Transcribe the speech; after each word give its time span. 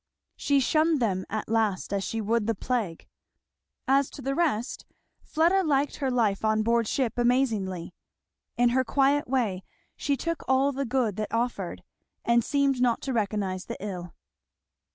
She 0.35 0.59
shunned 0.59 0.99
them 0.99 1.27
at 1.29 1.47
last 1.47 1.93
as 1.93 2.03
she 2.03 2.21
would 2.21 2.47
the 2.47 2.55
plague. 2.55 3.07
As 3.87 4.09
to 4.09 4.23
the 4.23 4.33
rest 4.33 4.83
Fleda 5.21 5.63
liked 5.63 5.97
her 5.97 6.09
life 6.09 6.43
on 6.43 6.63
board 6.63 6.87
ship 6.87 7.19
amazingly. 7.19 7.93
In 8.57 8.69
her 8.69 8.83
quiet 8.83 9.27
way 9.27 9.61
she 9.95 10.17
took 10.17 10.41
all 10.47 10.71
the 10.71 10.85
good 10.85 11.17
that 11.17 11.31
offered 11.31 11.83
and 12.25 12.43
seemed 12.43 12.81
not 12.81 13.01
to 13.03 13.13
recognise 13.13 13.65
the 13.65 13.77
ill. 13.79 14.15